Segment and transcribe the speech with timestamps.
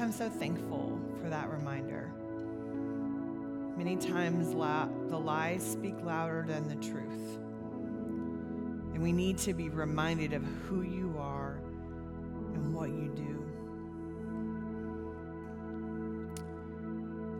[0.00, 2.12] I'm so thankful for that reminder.
[3.76, 7.38] Many times the lies speak louder than the truth.
[8.94, 11.58] And we need to be reminded of who you are
[12.54, 13.44] and what you do.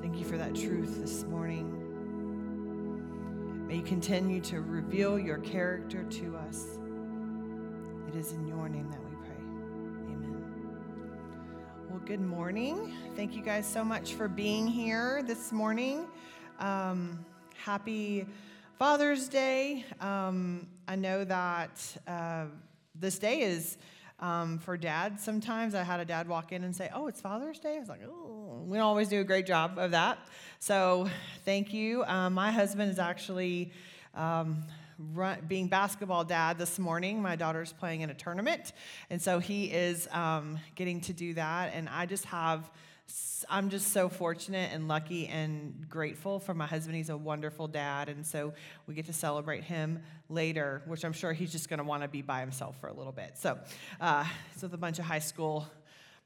[0.02, 1.74] Thank you for that truth this morning.
[3.68, 6.78] May you continue to reveal your character to us.
[8.08, 9.07] It is in your name that
[12.08, 12.94] good morning.
[13.16, 16.06] Thank you guys so much for being here this morning.
[16.58, 17.22] Um,
[17.54, 18.24] happy
[18.78, 19.84] Father's Day.
[20.00, 22.46] Um, I know that uh,
[22.94, 23.76] this day is
[24.20, 25.74] um, for dads sometimes.
[25.74, 27.76] I had a dad walk in and say, Oh, it's Father's Day.
[27.76, 30.18] I was like, Oh, we don't always do a great job of that.
[30.60, 31.10] So
[31.44, 32.04] thank you.
[32.04, 33.70] Um, my husband is actually.
[34.14, 34.62] Um,
[34.98, 37.22] run, being basketball dad this morning.
[37.22, 38.72] My daughter's playing in a tournament,
[39.10, 41.72] and so he is um, getting to do that.
[41.74, 42.70] And I just have.
[43.48, 46.94] I'm just so fortunate and lucky and grateful for my husband.
[46.94, 48.52] He's a wonderful dad, and so
[48.86, 52.08] we get to celebrate him later, which I'm sure he's just going to want to
[52.08, 53.38] be by himself for a little bit.
[53.38, 53.58] So,
[53.98, 54.24] uh,
[54.56, 55.66] so with a bunch of high school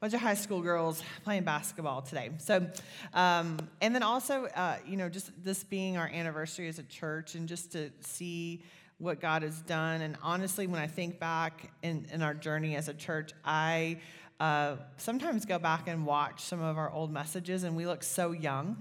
[0.02, 2.28] bunch of high school girls playing basketball today.
[2.38, 2.66] So,
[3.14, 7.36] um, and then also, uh, you know, just this being our anniversary as a church
[7.36, 8.64] and just to see
[8.98, 10.00] what God has done.
[10.00, 14.00] And honestly, when I think back in, in our journey as a church, I
[14.40, 18.32] uh, sometimes go back and watch some of our old messages and we look so
[18.32, 18.76] young.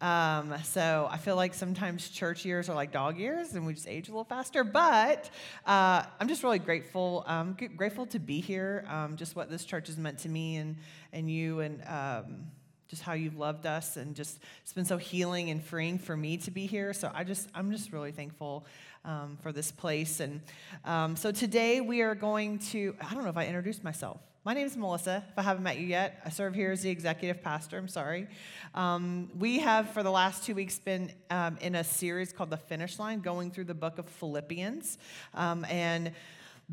[0.00, 3.88] Um, so I feel like sometimes church years are like dog years and we just
[3.88, 4.64] age a little faster.
[4.64, 5.30] But
[5.66, 8.84] uh, I'm just really grateful, um, grateful to be here.
[8.88, 10.76] Um, just what this church has meant to me and
[11.12, 12.46] and you and um,
[12.88, 16.36] just how you've loved us and just it's been so healing and freeing for me
[16.38, 16.92] to be here.
[16.92, 18.66] So I just I'm just really thankful
[19.04, 20.20] um, for this place.
[20.20, 20.40] And
[20.84, 24.20] um, so today we are going to I don't know if I introduced myself.
[24.44, 25.22] My name is Melissa.
[25.30, 27.78] If I haven't met you yet, I serve here as the executive pastor.
[27.78, 28.26] I'm sorry.
[28.74, 32.56] Um, we have, for the last two weeks, been um, in a series called The
[32.56, 34.98] Finish Line, going through the book of Philippians.
[35.34, 36.10] Um, and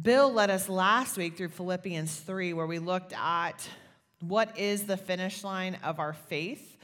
[0.02, 3.70] Bill led us last week through Philippians 3, where we looked at
[4.22, 6.76] what is the finish line of our faith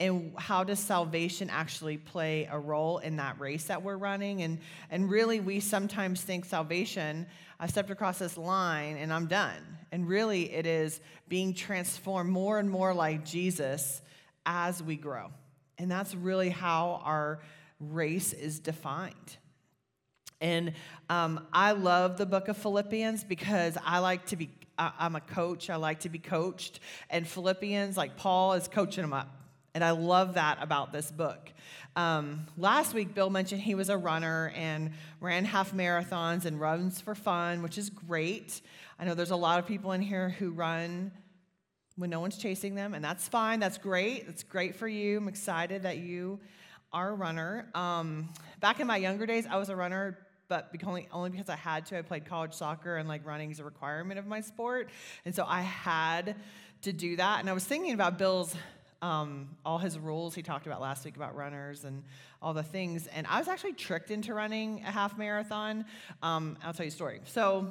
[0.00, 4.58] and how does salvation actually play a role in that race that we're running and
[4.90, 7.26] and really we sometimes think salvation
[7.60, 12.58] i stepped across this line and i'm done and really, it is being transformed more
[12.58, 14.02] and more like Jesus
[14.44, 15.30] as we grow.
[15.78, 17.38] And that's really how our
[17.78, 19.36] race is defined.
[20.40, 20.72] And
[21.08, 25.70] um, I love the book of Philippians because I like to be, I'm a coach,
[25.70, 26.80] I like to be coached.
[27.08, 29.43] And Philippians, like Paul is coaching them up.
[29.74, 31.50] And I love that about this book.
[31.96, 37.00] Um, last week, Bill mentioned he was a runner and ran half marathons and runs
[37.00, 38.60] for fun, which is great.
[38.98, 41.12] I know there's a lot of people in here who run
[41.96, 43.60] when no one's chasing them, and that's fine.
[43.60, 44.26] That's great.
[44.26, 45.18] That's great for you.
[45.18, 46.40] I'm excited that you
[46.92, 47.68] are a runner.
[47.74, 48.30] Um,
[48.60, 50.18] back in my younger days, I was a runner,
[50.48, 51.98] but only, only because I had to.
[51.98, 54.90] I played college soccer, and like running is a requirement of my sport.
[55.24, 56.36] And so I had
[56.82, 57.40] to do that.
[57.40, 58.54] And I was thinking about Bill's
[59.04, 62.02] um, all his rules he talked about last week about runners and
[62.40, 63.06] all the things.
[63.08, 65.84] And I was actually tricked into running a half marathon.
[66.22, 67.20] Um, I'll tell you a story.
[67.26, 67.70] So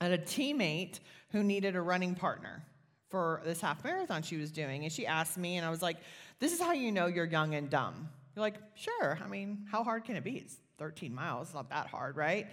[0.00, 1.00] I had a teammate
[1.32, 2.62] who needed a running partner
[3.08, 4.84] for this half marathon she was doing.
[4.84, 5.96] And she asked me, and I was like,
[6.38, 8.08] This is how you know you're young and dumb.
[8.36, 9.18] You're like, Sure.
[9.24, 10.36] I mean, how hard can it be?
[10.36, 11.48] It's 13 miles.
[11.48, 12.46] It's not that hard, right?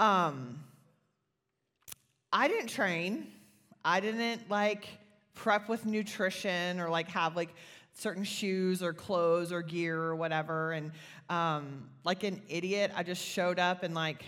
[0.00, 0.58] Um,
[2.32, 3.28] I didn't train.
[3.84, 4.88] I didn't like
[5.38, 7.54] prep with nutrition or like have like
[7.94, 10.72] certain shoes or clothes or gear or whatever.
[10.72, 10.92] And
[11.30, 14.24] um, like an idiot, I just showed up in like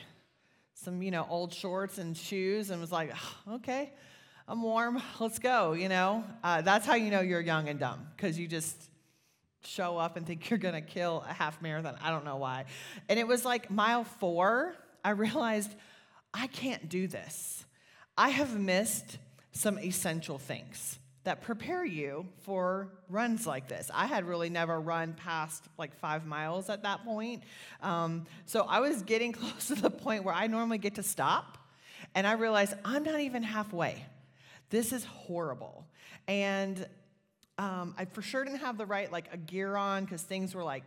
[0.75, 3.13] some, you know, old shorts and shoes and was like,
[3.51, 3.93] okay,
[4.49, 6.25] I'm warm, let's go, you know?
[6.43, 8.91] Uh, that's how you know you're young and dumb, because you just
[9.63, 11.97] show up and think you're gonna kill a half marathon.
[12.03, 12.67] I don't know why.
[13.09, 15.75] And it was like mile four, I realized
[16.33, 17.65] I can't do this.
[18.17, 19.19] I have missed
[19.53, 23.91] some essential things that prepare you for runs like this.
[23.93, 27.43] I had really never run past like five miles at that point.
[27.83, 31.59] Um, so I was getting close to the point where I normally get to stop,
[32.15, 34.05] and I realized I'm not even halfway.
[34.71, 35.85] This is horrible.
[36.27, 36.87] And
[37.59, 40.65] um, I for sure didn't have the right like a gear on because things were
[40.65, 40.85] like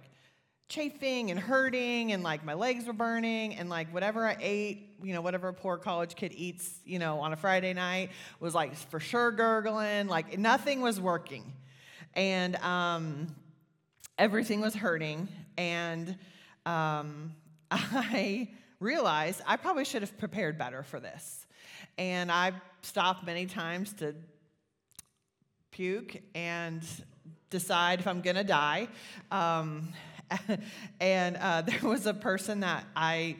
[0.69, 5.13] chafing and hurting and like my legs were burning and like whatever I ate, you
[5.13, 8.75] know, whatever a poor college kid eats, you know, on a Friday night was like
[8.75, 11.53] for sure gurgling, like nothing was working.
[12.15, 13.27] And um,
[14.17, 15.27] everything was hurting.
[15.57, 16.17] And
[16.65, 17.35] um,
[17.71, 18.49] I
[18.79, 21.45] realized I probably should have prepared better for this.
[21.97, 24.15] And I stopped many times to
[25.71, 26.83] puke and
[27.49, 28.87] decide if I'm gonna die.
[29.31, 29.93] Um,
[30.99, 33.37] and uh, there was a person that I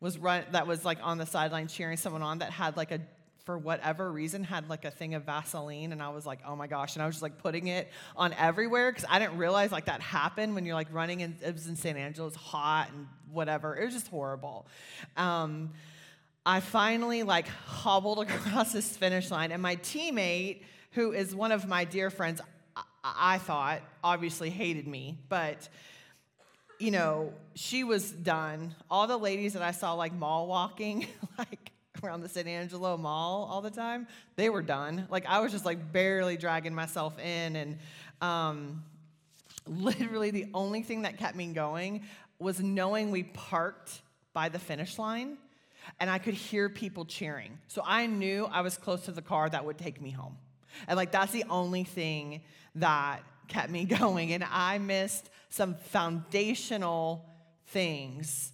[0.00, 3.00] was run that was like on the sideline cheering someone on that had like a
[3.44, 6.66] for whatever reason had like a thing of Vaseline and I was like, "Oh my
[6.66, 9.86] gosh." And I was just like putting it on everywhere cuz I didn't realize like
[9.86, 13.08] that happened when you're like running in it was in San Angelo, it's hot and
[13.30, 13.76] whatever.
[13.76, 14.66] It was just horrible.
[15.16, 15.72] Um,
[16.44, 20.62] I finally like hobbled across this finish line and my teammate
[20.92, 22.40] who is one of my dear friends
[22.76, 25.68] I, I thought obviously hated me, but
[26.82, 28.74] you know, she was done.
[28.90, 31.06] All the ladies that I saw like mall walking,
[31.38, 31.70] like
[32.02, 35.06] around the San Angelo Mall all the time, they were done.
[35.08, 37.78] Like I was just like barely dragging myself in, and
[38.20, 38.82] um,
[39.64, 42.02] literally the only thing that kept me going
[42.40, 44.02] was knowing we parked
[44.34, 45.38] by the finish line,
[46.00, 47.58] and I could hear people cheering.
[47.68, 50.36] So I knew I was close to the car that would take me home,
[50.88, 52.42] and like that's the only thing
[52.74, 54.32] that kept me going.
[54.32, 57.28] And I missed some foundational
[57.66, 58.52] things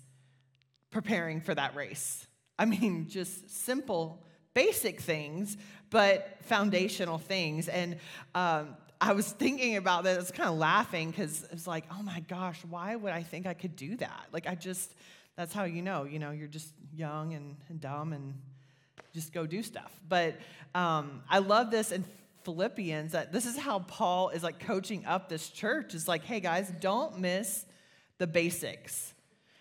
[0.90, 2.26] preparing for that race.
[2.58, 5.56] I mean, just simple, basic things,
[5.90, 7.68] but foundational things.
[7.68, 7.98] And
[8.34, 11.84] um, I was thinking about this, I was kind of laughing because it was like,
[11.92, 14.26] oh my gosh, why would I think I could do that?
[14.32, 14.92] Like, I just,
[15.36, 18.34] that's how you know, you know, you're just young and, and dumb and
[19.14, 19.92] just go do stuff.
[20.08, 20.34] But
[20.74, 21.92] um, I love this.
[21.92, 22.04] And
[22.48, 25.92] Philippians that this is how Paul is like coaching up this church.
[25.92, 27.66] Is like, hey guys, don't miss
[28.16, 29.12] the basics.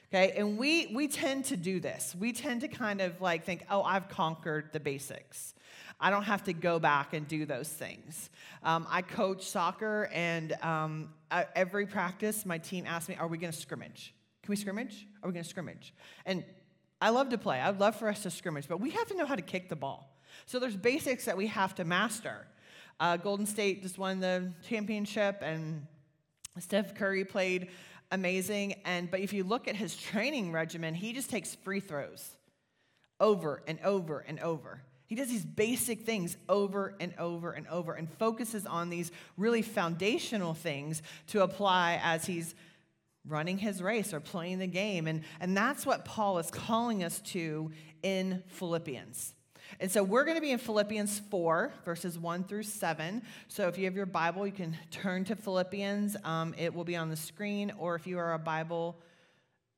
[0.07, 2.15] Okay, and we we tend to do this.
[2.17, 5.53] We tend to kind of like think, oh, I've conquered the basics.
[5.99, 8.29] I don't have to go back and do those things.
[8.63, 11.09] Um, I coach soccer, and um,
[11.57, 14.13] every practice, my team asks me, "Are we going to scrimmage?
[14.43, 15.05] Can we scrimmage?
[15.21, 15.93] Are we going to scrimmage?"
[16.25, 16.45] And
[17.01, 17.59] I love to play.
[17.59, 19.75] I'd love for us to scrimmage, but we have to know how to kick the
[19.75, 20.17] ball.
[20.45, 22.47] So there's basics that we have to master.
[22.99, 25.85] Uh, Golden State just won the championship, and
[26.59, 27.69] Steph Curry played
[28.11, 28.75] amazing.
[28.85, 32.35] And but if you look at his training regimen, he just takes free throws
[33.19, 34.81] over and over and over.
[35.05, 39.61] He does these basic things over and over and over and focuses on these really
[39.61, 42.55] foundational things to apply as he's
[43.25, 45.07] running his race or playing the game.
[45.07, 47.71] And, and that's what Paul is calling us to
[48.03, 49.33] in Philippians.
[49.79, 53.21] And so we're going to be in Philippians 4, verses 1 through 7.
[53.47, 56.17] So if you have your Bible, you can turn to Philippians.
[56.23, 58.97] Um, it will be on the screen, or if you are a Bible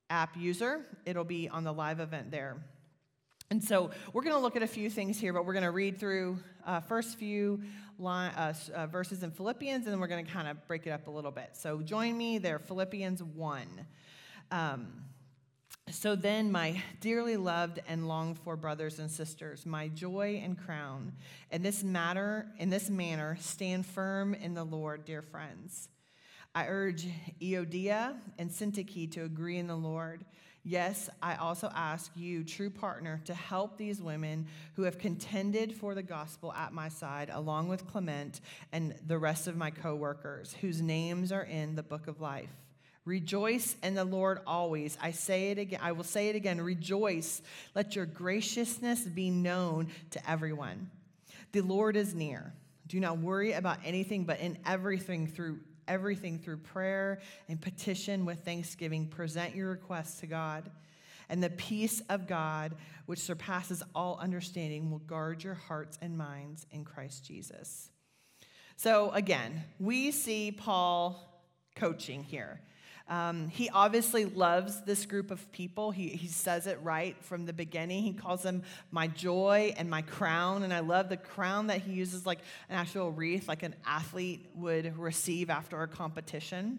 [0.08, 2.56] app user, it'll be on the live event there.
[3.50, 5.70] And so we're going to look at a few things here, but we're going to
[5.70, 7.60] read through uh, first few
[7.98, 10.90] line, uh, uh, verses in Philippians, and then we're going to kind of break it
[10.90, 11.50] up a little bit.
[11.52, 13.86] So join me there, Philippians 1.
[14.50, 14.92] Um,
[15.90, 21.12] so then, my dearly loved and longed for brothers and sisters, my joy and crown,
[21.50, 25.88] in this matter, in this manner, stand firm in the Lord, dear friends.
[26.54, 27.06] I urge
[27.40, 30.24] Euodia and Syntyche to agree in the Lord.
[30.62, 35.94] Yes, I also ask you, true partner, to help these women who have contended for
[35.94, 38.40] the gospel at my side, along with Clement
[38.72, 42.50] and the rest of my co workers, whose names are in the book of life.
[43.04, 44.98] Rejoice in the Lord always.
[45.00, 45.80] I say it again.
[45.82, 46.60] I will say it again.
[46.60, 47.40] Rejoice.
[47.74, 50.90] Let your graciousness be known to everyone.
[51.52, 52.52] The Lord is near.
[52.86, 58.44] Do not worry about anything, but in everything through everything through prayer and petition with
[58.44, 60.70] thanksgiving, present your requests to God.
[61.28, 62.74] And the peace of God,
[63.06, 67.90] which surpasses all understanding, will guard your hearts and minds in Christ Jesus.
[68.76, 72.60] So, again, we see Paul coaching here.
[73.10, 75.90] Um, he obviously loves this group of people.
[75.90, 78.04] He, he says it right from the beginning.
[78.04, 78.62] He calls them
[78.92, 80.62] my joy and my crown.
[80.62, 82.38] And I love the crown that he uses like
[82.68, 86.78] an actual wreath, like an athlete would receive after a competition.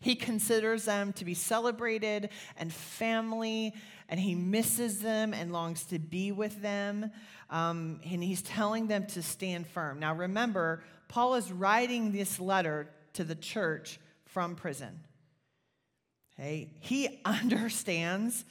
[0.00, 2.28] He considers them to be celebrated
[2.58, 3.72] and family,
[4.10, 7.10] and he misses them and longs to be with them.
[7.48, 10.00] Um, and he's telling them to stand firm.
[10.00, 15.00] Now, remember, Paul is writing this letter to the church from prison.
[16.38, 16.70] Okay?
[16.80, 18.44] He understands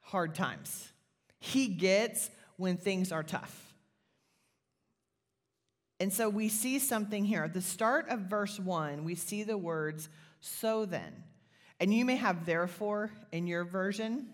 [0.00, 0.92] hard times.
[1.38, 3.70] He gets when things are tough.
[5.98, 7.44] And so we see something here.
[7.44, 10.08] At the start of verse 1, we see the words,
[10.40, 11.24] so then.
[11.78, 14.28] And you may have therefore in your version.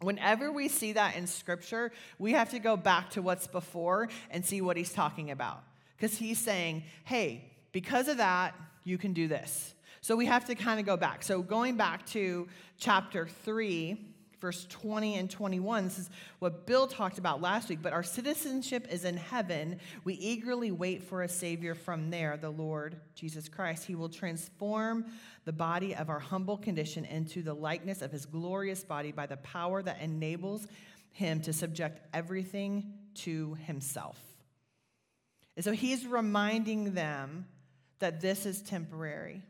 [0.00, 4.44] Whenever we see that in scripture, we have to go back to what's before and
[4.44, 5.62] see what he's talking about.
[5.96, 9.74] Because he's saying, hey, because of that, you can do this.
[10.06, 11.24] So we have to kind of go back.
[11.24, 12.46] So going back to
[12.78, 13.96] chapter 3,
[14.40, 15.82] verse 20 and 21.
[15.82, 17.82] This is what Bill talked about last week.
[17.82, 19.80] But our citizenship is in heaven.
[20.04, 23.84] We eagerly wait for a Savior from there, the Lord Jesus Christ.
[23.84, 25.06] He will transform
[25.44, 29.38] the body of our humble condition into the likeness of his glorious body by the
[29.38, 30.68] power that enables
[31.10, 34.20] him to subject everything to himself.
[35.56, 37.46] And so he's reminding them
[37.98, 39.42] that this is temporary.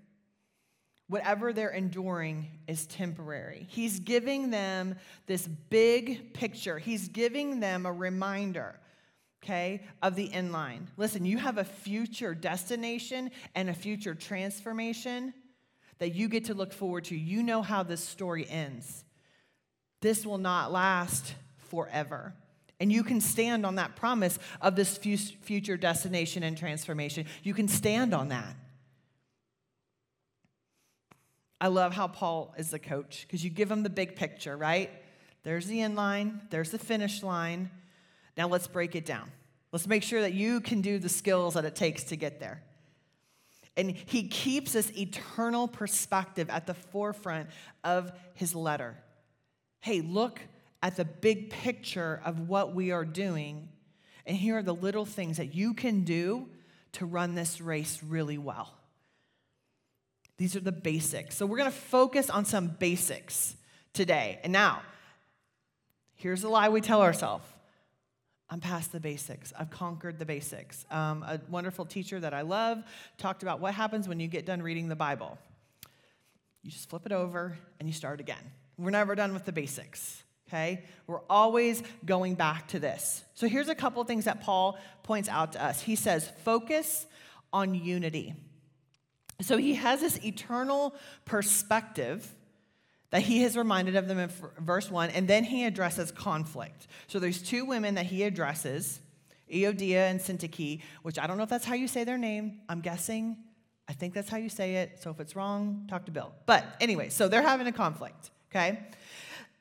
[1.09, 3.67] Whatever they're enduring is temporary.
[3.71, 4.97] He's giving them
[5.27, 6.79] this big picture.
[6.79, 8.81] He's giving them a reminder,
[9.45, 10.89] okay, of the end line.
[10.97, 15.33] Listen, you have a future destination and a future transformation
[15.99, 17.17] that you get to look forward to.
[17.17, 19.05] You know how this story ends.
[20.03, 21.35] This will not last
[21.71, 22.35] forever.
[22.81, 27.27] And you can stand on that promise of this future destination and transformation.
[27.43, 28.55] You can stand on that.
[31.61, 34.91] I love how Paul is the coach because you give him the big picture, right?
[35.43, 37.71] There's the end line, there's the finish line.
[38.37, 39.31] Now let's break it down.
[39.73, 42.63] Let's make sure that you can do the skills that it takes to get there.
[43.77, 47.49] And he keeps this eternal perspective at the forefront
[47.85, 48.97] of his letter.
[49.81, 50.41] Hey, look
[50.83, 53.69] at the big picture of what we are doing.
[54.25, 56.49] And here are the little things that you can do
[56.93, 58.76] to run this race really well.
[60.39, 61.37] These are the basics.
[61.37, 63.57] So we're going to focus on some basics
[63.93, 64.39] today.
[64.45, 64.83] And now,
[66.17, 67.47] here's a lie we tell ourselves
[68.49, 69.53] I'm past the basics.
[69.59, 70.85] I've conquered the basics.
[70.91, 72.83] Um, a wonderful teacher that I love
[73.19, 75.37] talked about what happens when you get done reading the Bible.
[76.63, 78.53] You just flip it over and you start again.
[78.79, 80.85] We're never done with the basics, okay?
[81.07, 83.25] We're always going back to this.
[83.35, 85.81] So here's a couple things that Paul points out to us.
[85.83, 87.07] He says, focus
[87.53, 88.35] on unity.
[89.41, 92.35] So he has this eternal perspective
[93.11, 96.87] that he has reminded of them in verse 1, and then he addresses conflict.
[97.07, 99.01] So there's two women that he addresses,
[99.53, 102.61] Euodia and Syntyche, which I don't know if that's how you say their name.
[102.69, 103.37] I'm guessing.
[103.89, 105.03] I think that's how you say it.
[105.03, 106.33] So if it's wrong, talk to Bill.
[106.47, 108.81] But anyway, so they're having a conflict, okay?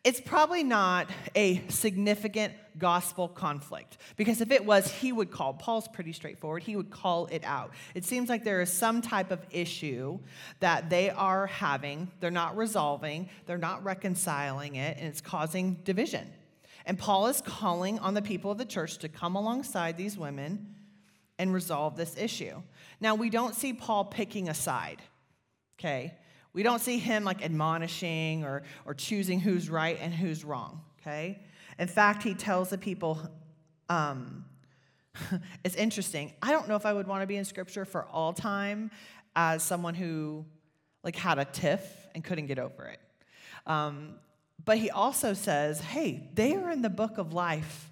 [0.05, 5.55] It's probably not a significant gospel conflict because if it was, he would call.
[5.55, 6.61] Paul's pretty straightforward.
[6.61, 7.71] He would call it out.
[7.95, 10.19] It seems like there is some type of issue
[10.59, 16.31] that they are having, they're not resolving, they're not reconciling it, and it's causing division.
[16.85, 20.75] And Paul is calling on the people of the church to come alongside these women
[21.39, 22.61] and resolve this issue.
[23.01, 25.01] Now, we don't see Paul picking a side,
[25.79, 26.13] okay?
[26.55, 31.41] We don't see him like admonishing or, or choosing who's right and who's wrong, okay?
[31.77, 33.19] In fact, he tells the people,
[33.89, 34.45] um,
[35.65, 36.31] it's interesting.
[36.41, 38.89] I don't know if I would want to be in scripture for all time
[39.35, 40.45] as someone who
[41.03, 41.81] like had a tiff
[42.15, 43.01] and couldn't get over it.
[43.67, 44.15] Um,
[44.63, 47.91] but he also says, hey, they are in the book of life.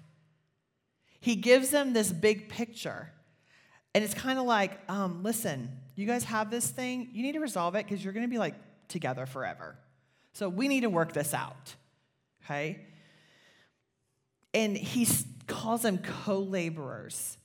[1.20, 3.12] He gives them this big picture.
[3.94, 7.40] And it's kind of like, um, listen, you guys have this thing, you need to
[7.40, 8.54] resolve it because you're going to be like
[8.88, 9.76] together forever.
[10.32, 11.74] So we need to work this out.
[12.44, 12.80] Okay?
[14.52, 15.06] And he
[15.46, 17.38] calls them co laborers.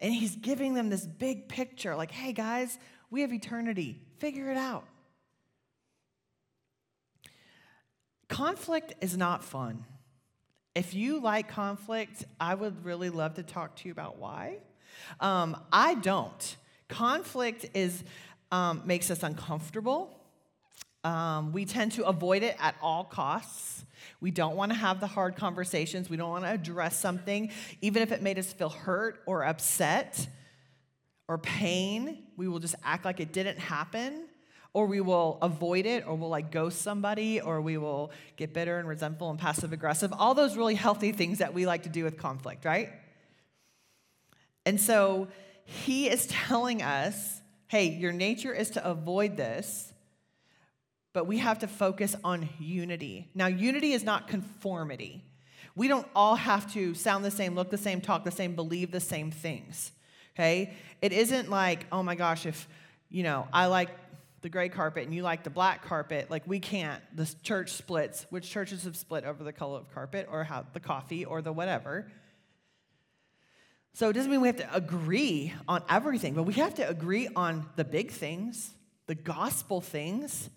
[0.00, 2.78] And he's giving them this big picture like, hey guys,
[3.10, 4.00] we have eternity.
[4.18, 4.84] Figure it out.
[8.28, 9.84] Conflict is not fun.
[10.74, 14.58] If you like conflict, I would really love to talk to you about why.
[15.20, 16.56] Um, I don't.
[16.92, 18.04] Conflict is,
[18.50, 20.20] um, makes us uncomfortable.
[21.04, 23.84] Um, we tend to avoid it at all costs.
[24.20, 26.10] We don't want to have the hard conversations.
[26.10, 30.28] We don't want to address something, even if it made us feel hurt or upset
[31.28, 32.24] or pain.
[32.36, 34.26] We will just act like it didn't happen,
[34.74, 38.78] or we will avoid it, or we'll like ghost somebody, or we will get bitter
[38.78, 40.12] and resentful and passive aggressive.
[40.12, 42.90] All those really healthy things that we like to do with conflict, right?
[44.64, 45.28] And so
[45.64, 47.40] he is telling us
[47.72, 49.94] hey, your nature is to avoid this,
[51.14, 53.30] but we have to focus on unity.
[53.34, 55.24] Now, unity is not conformity.
[55.74, 58.90] We don't all have to sound the same, look the same, talk the same, believe
[58.90, 59.90] the same things.
[60.34, 60.74] Okay?
[61.00, 62.68] It isn't like, oh my gosh, if,
[63.08, 63.88] you know, I like
[64.42, 67.02] the gray carpet and you like the black carpet, like we can't.
[67.16, 68.26] The church splits.
[68.28, 71.54] Which churches have split over the color of carpet or how the coffee or the
[71.54, 72.06] whatever?
[73.94, 77.28] So it doesn't mean we have to agree on everything, but we have to agree
[77.36, 78.70] on the big things,
[79.06, 80.48] the gospel things,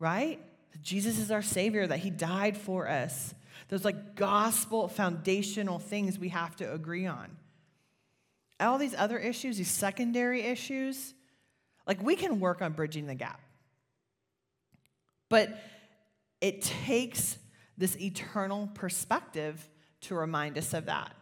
[0.00, 0.40] right?
[0.82, 3.32] Jesus is our Savior, that He died for us.
[3.68, 7.36] Those like gospel foundational things we have to agree on.
[8.58, 11.14] All these other issues, these secondary issues,
[11.86, 13.40] like we can work on bridging the gap.
[15.28, 15.58] But
[16.40, 17.38] it takes
[17.78, 19.68] this eternal perspective
[20.02, 21.12] to remind us of that.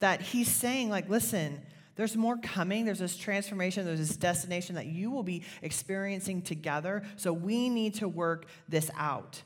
[0.00, 1.62] That he's saying, like, listen,
[1.96, 2.86] there's more coming.
[2.86, 3.84] There's this transformation.
[3.84, 7.02] There's this destination that you will be experiencing together.
[7.16, 9.42] So we need to work this out.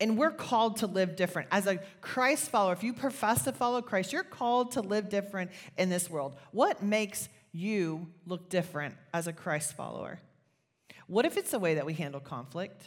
[0.00, 1.48] And we're called to live different.
[1.50, 5.52] As a Christ follower, if you profess to follow Christ, you're called to live different
[5.78, 6.36] in this world.
[6.50, 10.20] What makes you look different as a Christ follower?
[11.06, 12.82] What if it's the way that we handle conflict?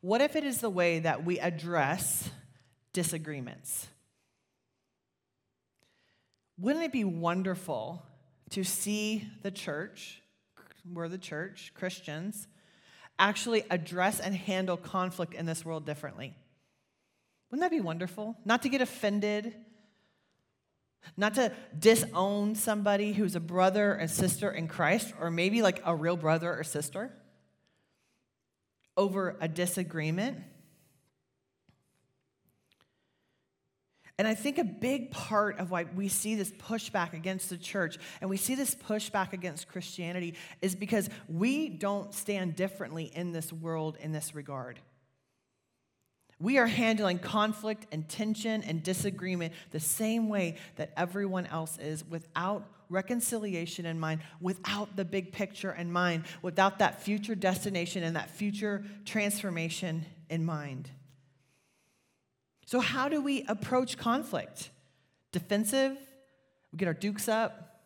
[0.00, 2.30] What if it is the way that we address
[2.92, 3.88] disagreements?
[6.58, 8.02] Wouldn't it be wonderful
[8.50, 10.22] to see the church,
[10.90, 12.46] we're the church, Christians,
[13.18, 16.34] actually address and handle conflict in this world differently?
[17.50, 18.36] Wouldn't that be wonderful?
[18.44, 19.54] Not to get offended,
[21.16, 25.94] not to disown somebody who's a brother and sister in Christ, or maybe like a
[25.94, 27.12] real brother or sister
[28.96, 30.38] over a disagreement.
[34.18, 37.98] And I think a big part of why we see this pushback against the church
[38.20, 43.52] and we see this pushback against Christianity is because we don't stand differently in this
[43.52, 44.80] world in this regard.
[46.38, 52.04] We are handling conflict and tension and disagreement the same way that everyone else is
[52.04, 58.16] without reconciliation in mind, without the big picture in mind, without that future destination and
[58.16, 60.90] that future transformation in mind.
[62.66, 64.70] So, how do we approach conflict?
[65.32, 65.96] Defensive?
[66.72, 67.80] We get our dukes up.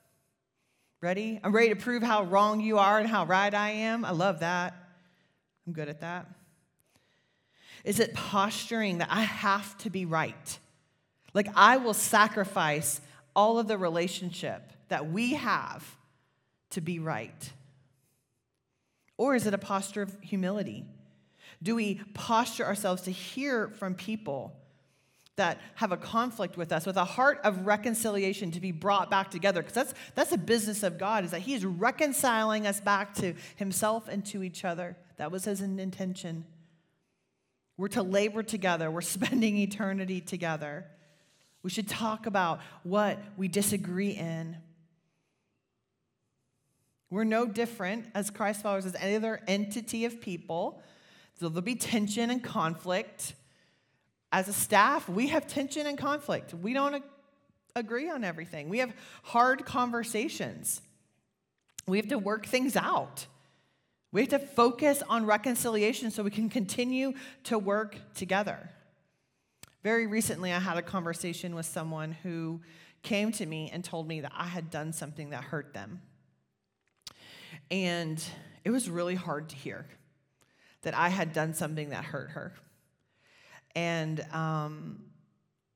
[1.03, 1.39] Ready?
[1.45, 4.05] I'm ready to prove how wrong you are and how right I am.
[4.05, 4.75] I love that.
[5.67, 6.27] I'm good at that.
[7.85, 10.59] Is it posturing that I have to be right?
[11.33, 13.01] Like I will sacrifice
[13.37, 15.97] all of the relationship that we have
[16.71, 17.53] to be right?
[19.17, 20.85] Or is it a posture of humility?
[21.63, 24.57] Do we posture ourselves to hear from people
[25.37, 29.31] that have a conflict with us with a heart of reconciliation to be brought back
[29.31, 33.35] together because that's that's the business of god is that he's reconciling us back to
[33.57, 34.97] himself and to each other.
[35.17, 36.45] That was his intention.
[37.77, 38.91] We're to labor together.
[38.91, 40.87] We're spending eternity together.
[41.63, 44.57] We should talk about what we disagree in.
[47.11, 50.83] We're no different as christ followers as any other entity of people.
[51.39, 53.35] So there'll be tension and conflict
[54.33, 56.55] as a staff, we have tension and conflict.
[56.55, 57.03] We don't
[57.75, 58.69] agree on everything.
[58.69, 60.83] We have hard conversations.
[61.87, 63.27] We have to work things out.
[64.13, 67.13] We have to focus on reconciliation so we can continue
[67.45, 68.71] to work together.
[69.83, 72.61] Very recently, I had a conversation with someone who
[73.03, 76.03] came to me and told me that I had done something that hurt them.
[77.71, 78.23] And
[78.65, 79.87] it was really hard to hear
[80.83, 82.53] that I had done something that hurt her.
[83.75, 85.05] And um,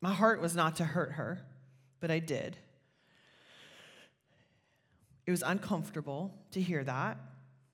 [0.01, 1.41] my heart was not to hurt her,
[2.01, 2.57] but I did.
[5.27, 7.19] It was uncomfortable to hear that.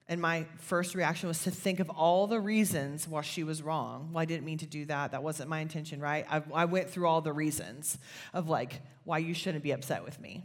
[0.08, 4.10] And my first reaction was to think of all the reasons why she was wrong.
[4.12, 5.12] Well, I didn't mean to do that.
[5.12, 6.26] That wasn't my intention, right?
[6.28, 7.96] I, I went through all the reasons
[8.34, 10.44] of like why you shouldn't be upset with me.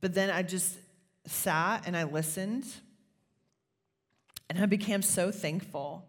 [0.00, 0.76] But then I just
[1.26, 2.64] sat and I listened.
[4.48, 6.08] And I became so thankful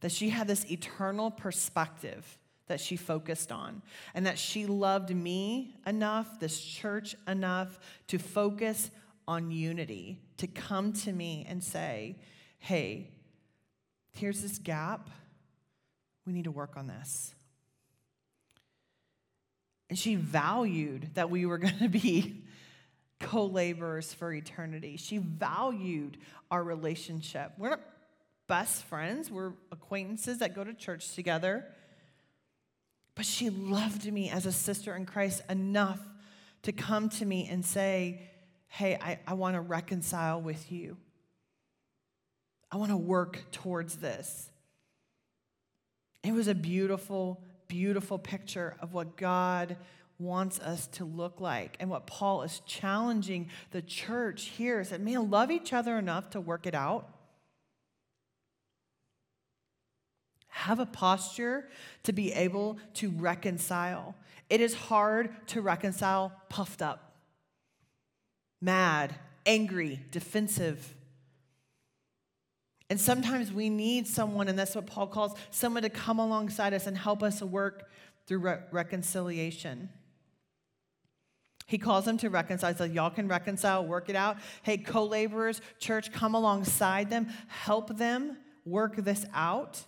[0.00, 3.80] that she had this eternal perspective that she focused on,
[4.14, 7.78] and that she loved me enough, this church enough,
[8.08, 8.90] to focus
[9.28, 12.16] on unity, to come to me and say,
[12.58, 13.08] hey,
[14.12, 15.10] here's this gap.
[16.26, 17.34] We need to work on this.
[19.88, 22.44] And she valued that we were going to be
[23.20, 24.96] co laborers for eternity.
[24.96, 26.18] She valued
[26.50, 27.52] our relationship.
[27.58, 27.80] We're not
[28.48, 31.64] best friends, we're acquaintances that go to church together.
[33.14, 36.00] But she loved me as a sister in Christ enough
[36.62, 38.20] to come to me and say,
[38.68, 40.96] Hey, I, I want to reconcile with you.
[42.70, 44.50] I want to work towards this.
[46.22, 49.76] It was a beautiful, beautiful picture of what God
[50.18, 51.76] wants us to look like.
[51.78, 56.30] And what Paul is challenging the church here is that, man, love each other enough
[56.30, 57.08] to work it out.
[60.56, 61.68] Have a posture
[62.04, 64.14] to be able to reconcile.
[64.48, 67.12] It is hard to reconcile puffed up,
[68.62, 69.14] mad,
[69.44, 70.94] angry, defensive.
[72.88, 76.86] And sometimes we need someone, and that's what Paul calls someone to come alongside us
[76.86, 77.90] and help us work
[78.26, 79.90] through re- reconciliation.
[81.66, 82.74] He calls them to reconcile.
[82.74, 84.38] So y'all can reconcile, work it out.
[84.62, 89.82] Hey, co laborers, church, come alongside them, help them work this out.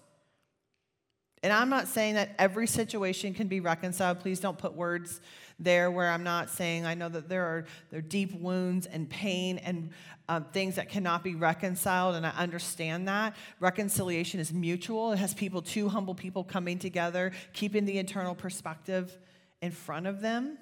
[1.42, 4.20] And I'm not saying that every situation can be reconciled.
[4.20, 5.20] Please don't put words
[5.60, 9.08] there where I'm not saying I know that there are, there are deep wounds and
[9.08, 9.90] pain and
[10.28, 13.34] um, things that cannot be reconciled, and I understand that.
[13.60, 19.16] Reconciliation is mutual, it has people, two humble people coming together, keeping the internal perspective
[19.62, 20.58] in front of them.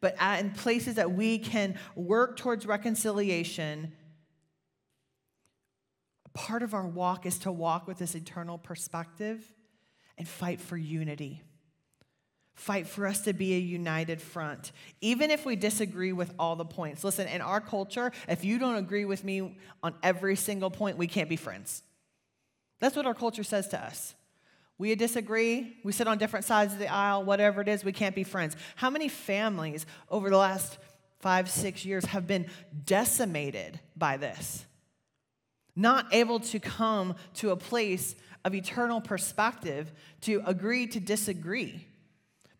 [0.00, 3.92] But in places that we can work towards reconciliation,
[6.28, 9.44] part of our walk is to walk with this eternal perspective
[10.16, 11.42] and fight for unity.
[12.54, 16.64] Fight for us to be a united front, even if we disagree with all the
[16.64, 17.04] points.
[17.04, 21.06] Listen, in our culture, if you don't agree with me on every single point, we
[21.06, 21.84] can't be friends.
[22.80, 24.14] That's what our culture says to us.
[24.76, 28.14] We disagree, we sit on different sides of the aisle, whatever it is, we can't
[28.14, 28.56] be friends.
[28.76, 30.78] How many families over the last
[31.20, 32.46] five, six years have been
[32.84, 34.64] decimated by this?
[35.78, 38.14] Not able to come to a place
[38.44, 39.90] of eternal perspective
[40.22, 41.86] to agree to disagree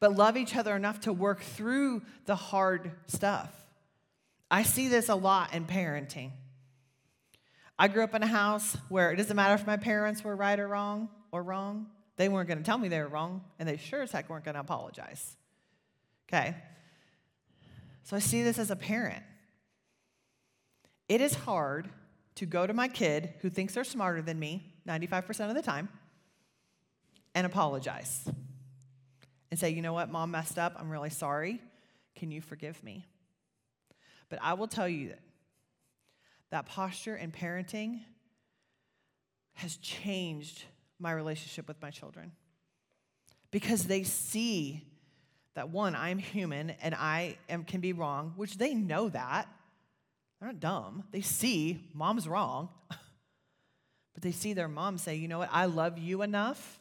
[0.00, 3.52] but love each other enough to work through the hard stuff.
[4.50, 6.30] I see this a lot in parenting.
[7.78, 10.58] I grew up in a house where it doesn't matter if my parents were right
[10.58, 11.86] or wrong or wrong.
[12.16, 14.44] They weren't going to tell me they were wrong, and they sure as heck weren't
[14.44, 15.36] going to apologize.
[16.28, 16.56] Okay?
[18.04, 19.22] So I see this as a parent.
[21.08, 21.88] It is hard
[22.38, 25.88] to go to my kid who thinks they're smarter than me 95% of the time
[27.34, 28.28] and apologize
[29.50, 30.76] and say, you know what, mom messed up.
[30.78, 31.60] I'm really sorry.
[32.14, 33.06] Can you forgive me?
[34.28, 35.18] But I will tell you that
[36.50, 38.02] that posture in parenting
[39.54, 40.62] has changed
[41.00, 42.30] my relationship with my children
[43.50, 44.84] because they see
[45.54, 49.48] that one, I'm human and I am, can be wrong, which they know that.
[50.38, 51.04] They're not dumb.
[51.10, 55.98] They see mom's wrong, but they see their mom say, you know what, I love
[55.98, 56.78] you enough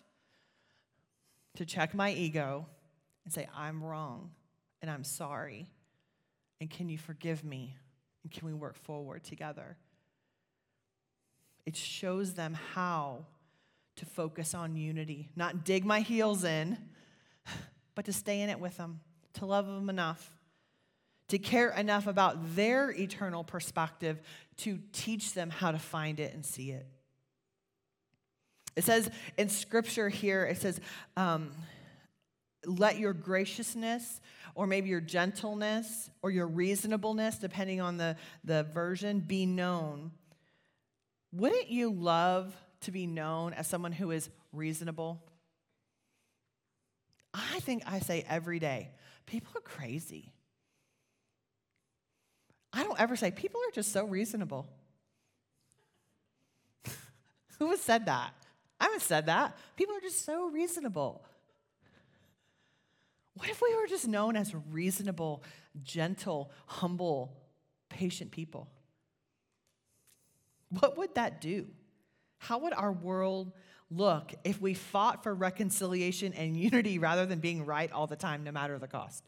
[1.56, 2.68] to check my ego
[3.26, 4.32] and say, I'm wrong
[4.82, 5.68] and I'm sorry.
[6.62, 7.76] And can you forgive me?
[8.24, 9.78] And can we work forward together?
[11.66, 13.26] It shows them how
[13.98, 16.78] to focus on unity, not dig my heels in,
[17.96, 19.02] but to stay in it with them,
[19.34, 20.37] to love them enough,
[21.30, 24.20] to care enough about their eternal perspective
[24.58, 26.88] to teach them how to find it and see it.
[28.76, 30.80] It says in scripture here, it says,
[31.18, 31.52] um,
[32.66, 34.22] let your graciousness
[34.56, 40.12] or maybe your gentleness or your reasonableness, depending on the, the version, be known.
[41.32, 45.24] Wouldn't you love to be known as someone who is reasonable?
[47.34, 48.92] I think I say every day,
[49.26, 50.34] people are crazy.
[52.74, 54.68] I don't ever say, people are just so reasonable.
[57.60, 58.34] Who has said that?
[58.80, 59.58] I haven't said that.
[59.76, 61.24] People are just so reasonable.
[63.36, 65.44] What if we were just known as reasonable,
[65.84, 67.36] gentle, humble,
[67.90, 68.68] patient people?
[70.70, 71.68] What would that do?
[72.40, 73.52] How would our world
[73.90, 78.44] look if we fought for reconciliation and unity rather than being right all the time,
[78.44, 79.24] no matter the cost?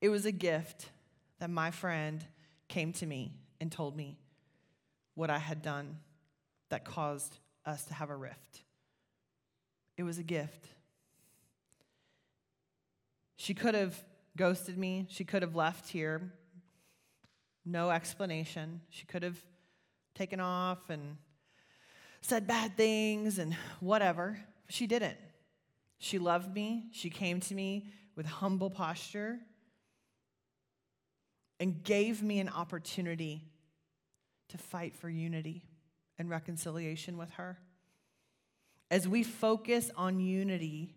[0.00, 0.90] It was a gift
[1.38, 2.24] that my friend
[2.68, 4.16] came to me and told me
[5.14, 5.98] what I had done
[6.68, 8.62] that caused us to have a rift.
[9.96, 10.68] It was a gift.
[13.36, 14.02] She could have
[14.36, 15.06] ghosted me.
[15.08, 16.32] She could have left here.
[17.64, 18.80] No explanation.
[18.90, 19.38] She could have
[20.14, 21.16] taken off and
[22.20, 24.38] said bad things and whatever.
[24.68, 25.16] She didn't.
[25.98, 26.88] She loved me.
[26.92, 29.38] She came to me with humble posture
[31.58, 33.44] and gave me an opportunity
[34.48, 35.62] to fight for unity
[36.18, 37.58] and reconciliation with her.
[38.90, 40.94] As we focus on unity,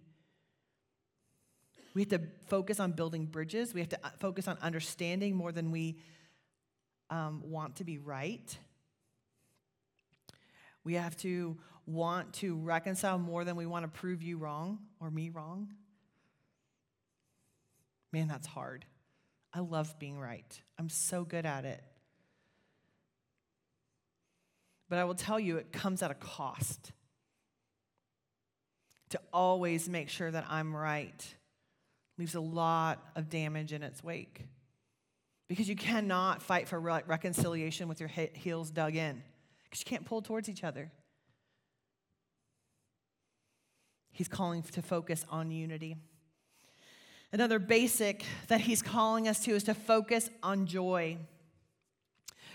[1.94, 3.74] we have to focus on building bridges.
[3.74, 5.98] We have to uh, focus on understanding more than we
[7.10, 8.58] um, want to be right.
[10.84, 15.10] We have to want to reconcile more than we want to prove you wrong or
[15.10, 15.74] me wrong.
[18.12, 18.86] Man, that's hard.
[19.54, 21.84] I love being right, I'm so good at it.
[24.90, 26.92] But I will tell you, it comes at a cost
[29.10, 31.36] to always make sure that I'm right.
[32.18, 34.46] Leaves a lot of damage in its wake.
[35.48, 39.24] Because you cannot fight for re- reconciliation with your he- heels dug in,
[39.64, 40.92] because you can't pull towards each other.
[44.12, 45.96] He's calling to focus on unity.
[47.32, 51.18] Another basic that he's calling us to is to focus on joy.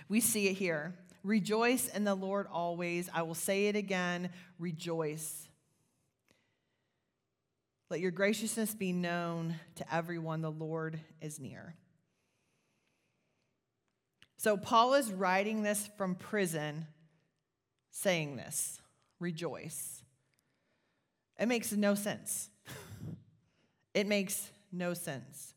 [0.09, 3.09] We see it here Rejoice in the Lord always.
[3.13, 5.49] I will say it again rejoice.
[7.91, 10.43] Let your graciousness be known to everyone.
[10.43, 11.77] The Lord is near.
[14.37, 16.87] So, Paul is writing this from prison,
[17.91, 18.79] saying this
[19.19, 20.03] rejoice.
[21.39, 22.51] It makes no sense.
[23.95, 25.55] it makes no sense.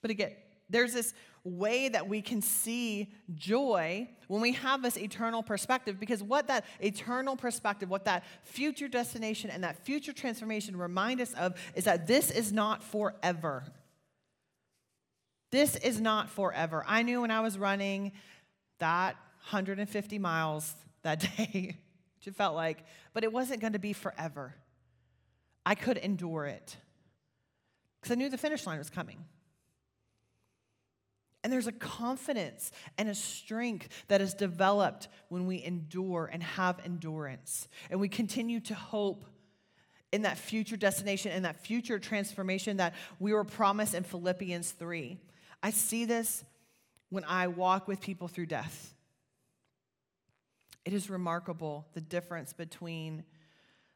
[0.00, 0.32] But again,
[0.70, 6.22] there's this way that we can see joy when we have this eternal perspective because
[6.22, 11.54] what that eternal perspective what that future destination and that future transformation remind us of
[11.74, 13.64] is that this is not forever.
[15.50, 16.84] This is not forever.
[16.86, 18.12] I knew when i was running
[18.78, 19.14] that
[19.50, 21.76] 150 miles that day
[22.16, 24.54] which it felt like but it wasn't going to be forever.
[25.64, 26.76] I could endure it
[28.00, 29.24] because i knew the finish line was coming
[31.44, 36.80] and there's a confidence and a strength that is developed when we endure and have
[36.84, 37.68] endurance.
[37.90, 39.24] And we continue to hope
[40.10, 45.16] in that future destination and that future transformation that we were promised in Philippians 3.
[45.62, 46.44] I see this
[47.10, 48.94] when I walk with people through death.
[50.84, 53.24] It is remarkable the difference between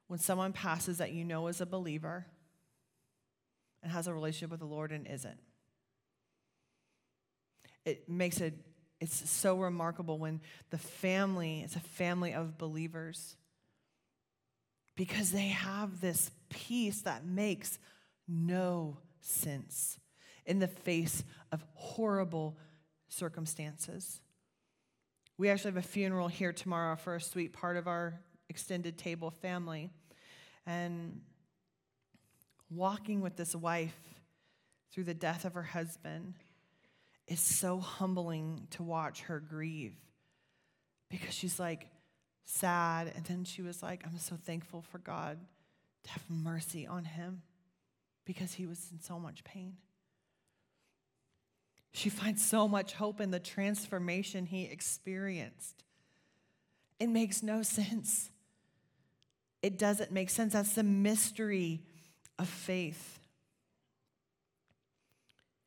[0.07, 2.27] when someone passes that you know is a believer
[3.83, 5.39] and has a relationship with the Lord and isn't
[7.85, 8.55] it makes it
[9.01, 10.41] it's so remarkable when
[10.71, 13.37] the family is a family of believers
[14.95, 17.79] because they have this peace that makes
[18.29, 19.99] no sense
[20.47, 22.57] in the face of horrible
[23.09, 24.21] circumstances.
[25.39, 29.31] We actually have a funeral here tomorrow for a sweet part of our extended table
[29.31, 29.91] family.
[30.67, 31.23] And
[32.75, 33.97] walking with this wife
[34.93, 36.35] through the death of her husband
[37.27, 39.95] is so humbling to watch her grieve
[41.09, 41.87] because she's like
[42.45, 43.13] sad.
[43.15, 45.39] And then she was like, I'm so thankful for God
[46.05, 47.43] to have mercy on him
[48.25, 49.77] because he was in so much pain.
[51.93, 55.85] She finds so much hope in the transformation he experienced.
[56.99, 58.31] It makes no sense.
[59.63, 60.55] It doesn't make sense.
[60.55, 61.83] That's the mystery
[62.43, 63.21] of faith.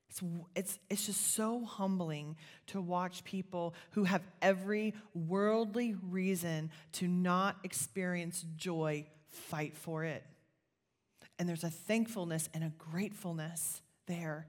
[0.10, 0.22] It's,
[0.56, 7.58] it's, it's just so humbling to watch people who have every worldly reason to not
[7.64, 10.24] experience joy fight for it.
[11.38, 14.48] And there's a thankfulness and a gratefulness there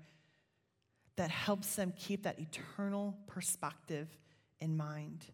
[1.17, 4.09] that helps them keep that eternal perspective
[4.61, 5.25] in mind.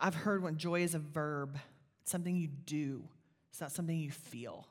[0.00, 1.56] I've heard when joy is a verb,
[2.04, 3.04] something you do,
[3.56, 4.66] it's not something you feel.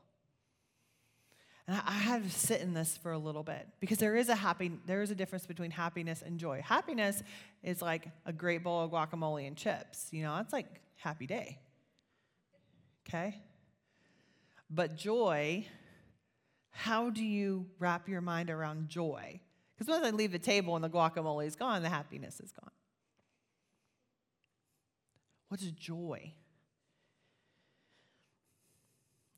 [1.68, 4.36] And I, had to sit in this for a little bit because there is a
[4.36, 6.62] happy, there is a difference between happiness and joy.
[6.64, 7.24] Happiness
[7.64, 10.10] is like a great bowl of guacamole and chips.
[10.12, 10.68] You know, it's like
[10.98, 11.58] happy day.
[13.10, 13.42] Okay?
[14.70, 15.66] But joy,
[16.70, 19.42] how do you wrap your mind around joy?
[19.76, 22.70] Because once I leave the table and the guacamole is gone, the happiness is gone.
[25.50, 26.36] What's joy?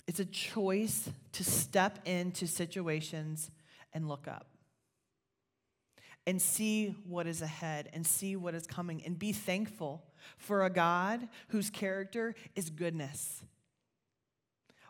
[0.08, 3.52] It's a choice to step into situations
[3.94, 4.48] and look up
[6.26, 10.04] and see what is ahead and see what is coming and be thankful
[10.38, 13.44] for a God whose character is goodness.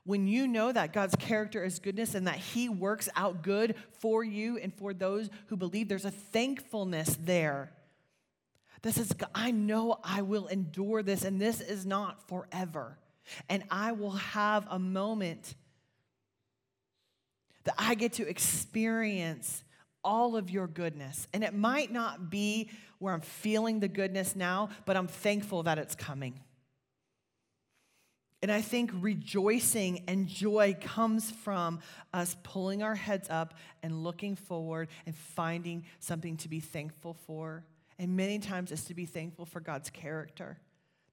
[0.04, 4.24] When you know that God's character is goodness and that He works out good for
[4.24, 7.72] you and for those who believe, there's a thankfulness there
[8.84, 12.98] that says, I know I will endure this and this is not forever
[13.50, 15.56] and I will have a moment
[17.64, 19.64] that I get to experience
[20.04, 21.28] all of your goodness.
[21.34, 25.78] And it might not be where I'm feeling the goodness now, but I'm thankful that
[25.78, 26.40] it's coming.
[28.42, 31.80] And I think rejoicing and joy comes from
[32.14, 37.66] us pulling our heads up and looking forward and finding something to be thankful for.
[37.98, 40.60] And many times it's to be thankful for God's character,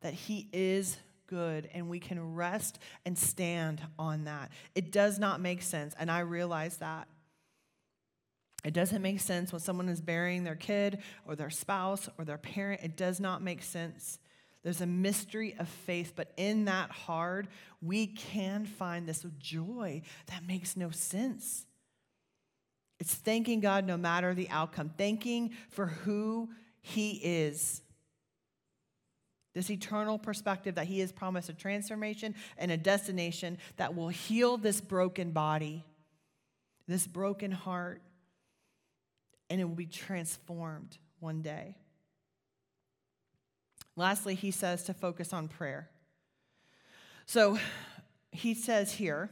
[0.03, 4.51] that He is good and we can rest and stand on that.
[4.75, 7.09] It does not make sense, and I realize that.
[8.65, 12.39] It doesn't make sense when someone is burying their kid or their spouse or their
[12.39, 12.81] parent.
[12.83, 14.19] It does not make sense.
[14.63, 17.49] There's a mystery of faith, but in that hard,
[17.83, 21.67] we can find this joy that makes no sense.
[22.99, 26.49] It's thanking God no matter the outcome, thanking for who
[26.81, 27.83] He is
[29.55, 34.57] this eternal perspective that He has promised a transformation and a destination that will heal
[34.57, 35.85] this broken body,
[36.87, 38.03] this broken heart,
[39.49, 41.77] and it will be transformed one day.
[43.97, 45.89] Lastly, he says to focus on prayer.
[47.27, 47.59] So
[48.33, 49.31] he says here,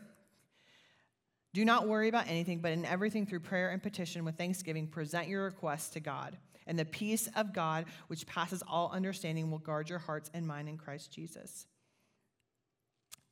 [1.53, 5.29] do not worry about anything, but in everything through prayer and petition with thanksgiving, present
[5.29, 6.37] your requests to God.
[6.67, 10.69] And the peace of God, which passes all understanding, will guard your hearts and mind
[10.69, 11.67] in Christ Jesus.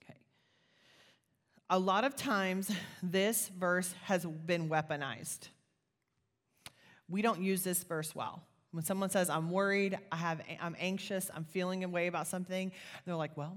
[0.02, 0.18] Okay.
[1.68, 2.70] A lot of times,
[3.02, 5.48] this verse has been weaponized.
[7.08, 8.42] We don't use this verse well.
[8.72, 12.70] When someone says, I'm worried, I have, I'm anxious, I'm feeling a way about something,
[13.04, 13.56] they're like, Well,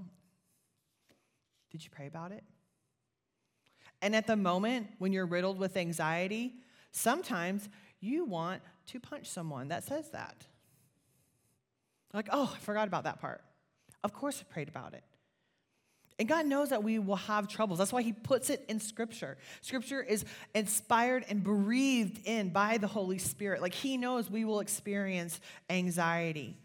[1.70, 2.42] did you pray about it?
[4.02, 6.54] And at the moment when you're riddled with anxiety,
[6.90, 7.68] sometimes
[8.00, 10.46] you want to punch someone that says that.
[12.12, 13.42] Like, oh, I forgot about that part.
[14.02, 15.02] Of course, I prayed about it.
[16.18, 17.80] And God knows that we will have troubles.
[17.80, 19.36] That's why He puts it in Scripture.
[19.62, 23.60] Scripture is inspired and breathed in by the Holy Spirit.
[23.60, 26.56] Like He knows we will experience anxiety.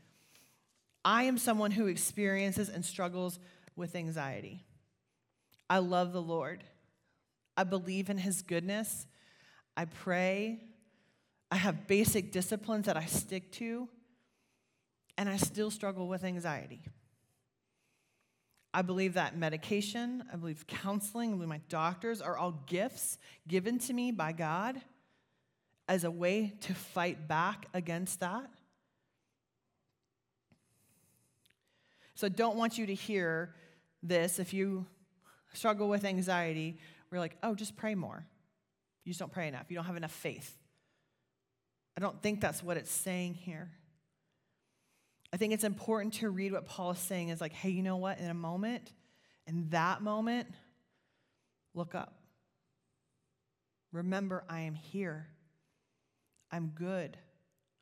[1.04, 3.40] I am someone who experiences and struggles
[3.76, 4.66] with anxiety.
[5.68, 6.64] I love the Lord.
[7.58, 9.08] I believe in His goodness.
[9.76, 10.60] I pray.
[11.52, 13.88] I have basic disciplines that I stick to.
[15.18, 16.82] And I still struggle with anxiety.
[18.74, 23.80] I believe that medication, I believe counseling, I believe my doctors are all gifts given
[23.80, 24.80] to me by God
[25.90, 28.50] as a way to fight back against that.
[32.16, 33.54] So I don't want you to hear
[34.02, 34.86] this if you
[35.54, 36.78] struggle with anxiety.
[37.12, 38.26] We're like, oh, just pray more.
[39.04, 39.66] You just don't pray enough.
[39.68, 40.56] You don't have enough faith.
[42.00, 43.70] I don't think that's what it's saying here.
[45.34, 47.98] I think it's important to read what Paul is saying is like, hey, you know
[47.98, 48.20] what?
[48.20, 48.94] In a moment,
[49.46, 50.48] in that moment,
[51.74, 52.14] look up.
[53.92, 55.28] Remember, I am here.
[56.50, 57.18] I'm good.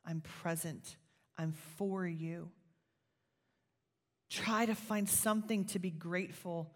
[0.04, 0.96] I'm present.
[1.38, 2.50] I'm for you.
[4.28, 6.72] Try to find something to be grateful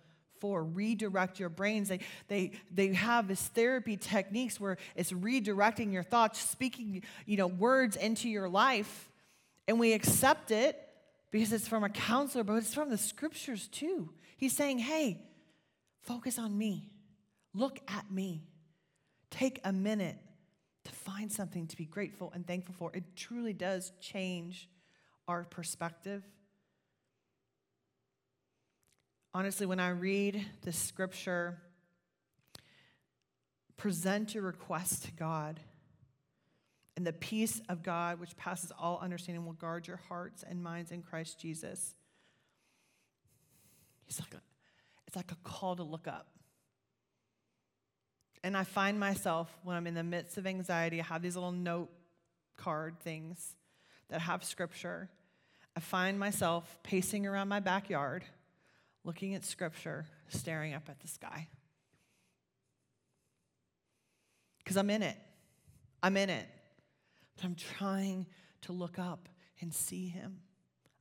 [0.50, 1.88] Redirect your brains.
[1.88, 7.46] They, they, they have this therapy techniques where it's redirecting your thoughts, speaking you know,
[7.46, 9.08] words into your life
[9.68, 10.78] and we accept it
[11.30, 14.10] because it's from a counselor, but it's from the scriptures too.
[14.36, 15.22] He's saying, hey,
[16.02, 16.90] focus on me,
[17.54, 18.42] look at me,
[19.30, 20.18] take a minute
[20.84, 22.90] to find something to be grateful and thankful for.
[22.94, 24.68] It truly does change
[25.28, 26.22] our perspective.
[29.34, 31.58] Honestly, when I read the scripture,
[33.76, 35.58] present your request to God
[36.96, 40.92] and the peace of God, which passes all understanding, will guard your hearts and minds
[40.92, 41.94] in Christ Jesus.
[44.04, 44.42] He's like a,
[45.06, 46.28] it's like a call to look up.
[48.44, 51.52] And I find myself when I'm in the midst of anxiety, I have these little
[51.52, 51.90] note
[52.56, 53.56] card things
[54.10, 55.08] that have scripture.
[55.74, 58.24] I find myself pacing around my backyard,
[59.04, 61.48] looking at scripture, staring up at the sky.
[64.58, 65.16] Because I'm in it.
[66.02, 66.46] I'm in it.
[67.36, 68.26] But I'm trying
[68.62, 69.28] to look up
[69.60, 70.40] and see him.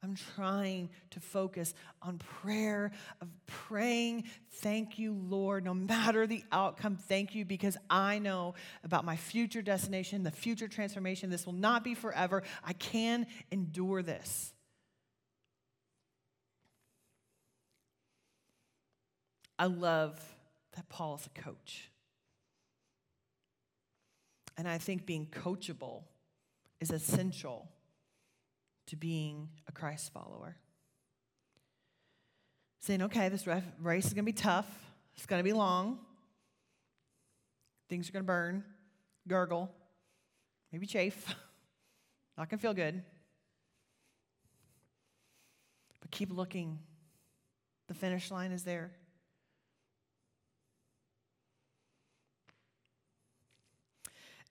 [0.03, 6.95] I'm trying to focus on prayer, of praying, thank you, Lord, no matter the outcome,
[6.95, 11.29] thank you, because I know about my future destination, the future transformation.
[11.29, 12.41] This will not be forever.
[12.63, 14.53] I can endure this.
[19.61, 20.19] I love
[20.75, 21.91] that Paul is a coach.
[24.57, 26.01] And I think being coachable
[26.79, 27.69] is essential
[28.87, 30.57] to being a Christ follower.
[32.79, 33.45] Saying, okay, this
[33.79, 34.65] race is going to be tough,
[35.15, 35.99] it's going to be long,
[37.87, 38.63] things are going to burn,
[39.27, 39.69] gurgle,
[40.71, 41.35] maybe chafe,
[42.35, 43.03] not going to feel good.
[45.99, 46.79] But keep looking.
[47.89, 48.89] The finish line is there.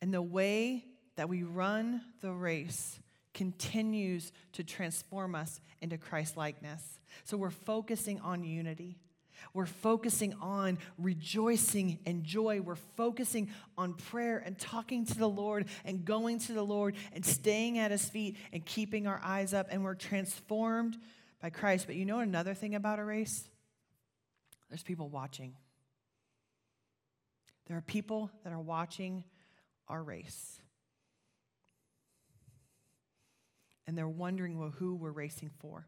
[0.01, 0.85] And the way
[1.17, 2.99] that we run the race
[3.35, 7.01] continues to transform us into Christ likeness.
[7.25, 8.99] So we're focusing on unity.
[9.55, 12.61] We're focusing on rejoicing and joy.
[12.61, 17.25] We're focusing on prayer and talking to the Lord and going to the Lord and
[17.25, 19.69] staying at his feet and keeping our eyes up.
[19.71, 20.99] And we're transformed
[21.41, 21.87] by Christ.
[21.87, 23.49] But you know another thing about a race?
[24.69, 25.55] There's people watching.
[27.67, 29.25] There are people that are watching
[29.91, 30.61] our race.
[33.91, 35.85] and they're wondering well, who we're racing for.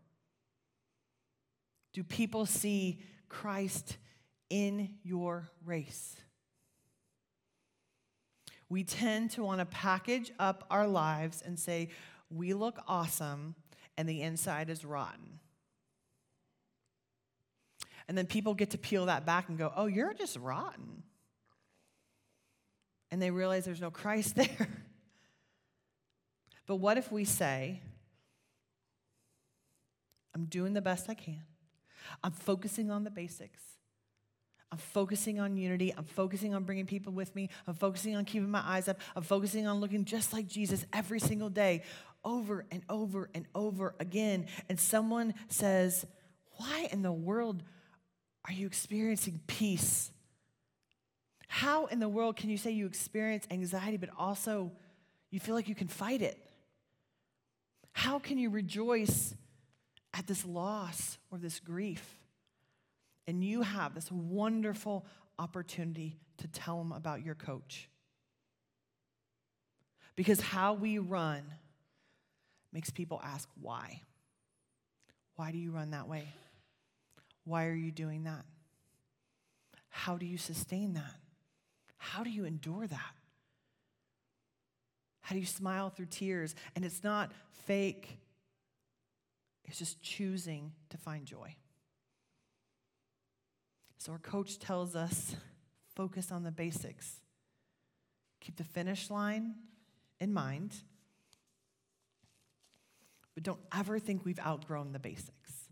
[1.93, 2.99] Do people see
[3.29, 3.97] Christ
[4.51, 6.17] in your race?
[8.69, 11.91] We tend to want to package up our lives and say,
[12.29, 13.55] we look awesome
[13.97, 15.39] and the inside is rotten.
[18.09, 21.05] And then people get to peel that back and go, oh, you're just rotten.
[23.13, 24.69] And they realize there's no Christ there.
[26.67, 27.81] but what if we say,
[30.35, 31.43] I'm doing the best I can,
[32.25, 33.63] I'm focusing on the basics.
[34.73, 35.93] I'm focusing on unity.
[35.95, 37.51] I'm focusing on bringing people with me.
[37.67, 38.99] I'm focusing on keeping my eyes up.
[39.15, 41.83] I'm focusing on looking just like Jesus every single day,
[42.25, 44.47] over and over and over again.
[44.71, 46.07] And someone says,
[46.57, 47.63] Why in the world
[48.47, 50.11] are you experiencing peace?
[51.53, 54.73] How in the world can you say you experience anxiety, but also
[55.31, 56.39] you feel like you can fight it?
[57.93, 59.35] How can you rejoice
[60.15, 62.19] at this loss or this grief?
[63.27, 65.05] And you have this wonderful
[65.39, 67.87] opportunity to tell them about your coach.
[70.17, 71.43] Because how we run
[72.73, 74.01] makes people ask why.
[75.37, 76.25] Why do you run that way?
[77.45, 78.47] Why are you doing that?
[79.91, 81.13] How do you sustain that?
[82.03, 83.15] How do you endure that?
[85.21, 86.57] How do you smile through tears?
[86.75, 87.31] And it's not
[87.65, 88.19] fake,
[89.65, 91.55] it's just choosing to find joy.
[93.99, 95.37] So, our coach tells us
[95.95, 97.21] focus on the basics,
[98.41, 99.55] keep the finish line
[100.19, 100.75] in mind,
[103.35, 105.69] but don't ever think we've outgrown the basics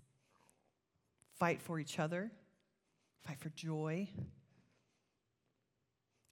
[1.41, 2.31] fight for each other,
[3.27, 4.07] fight for joy,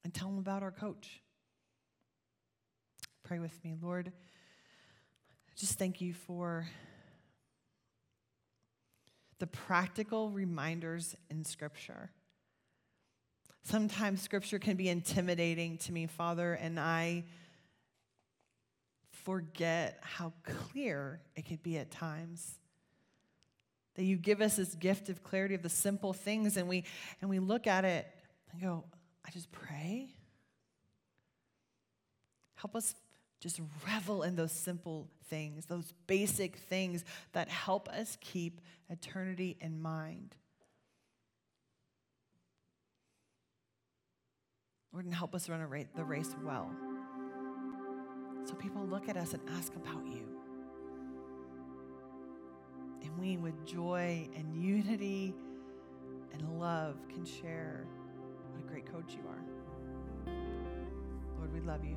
[0.08, 1.20] and tell them about our coach.
[3.24, 4.10] Pray with me, Lord.
[5.54, 6.66] Just thank you for
[9.38, 12.10] the practical reminders in Scripture.
[13.64, 17.24] Sometimes Scripture can be intimidating to me, Father, and I
[19.12, 22.60] forget how clear it could be at times
[23.96, 26.84] that you give us this gift of clarity of the simple things and we
[27.20, 28.06] and we look at it
[28.52, 28.84] and go
[29.28, 30.08] i just pray.
[32.54, 32.94] Help us
[33.40, 39.80] just revel in those simple things those basic things that help us keep eternity in
[39.80, 40.34] mind.
[44.92, 45.60] Lord and help us run
[45.94, 46.70] the race well.
[48.44, 50.26] So people look at us and ask about you.
[53.02, 55.34] And we, with joy and unity
[56.32, 57.84] and love, can share
[58.58, 60.34] what a great coach you are.
[61.38, 61.96] Lord, we love you.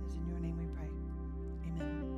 [0.00, 0.88] It is in your name we pray.
[1.68, 2.11] Amen.